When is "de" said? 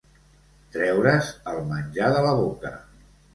2.17-2.25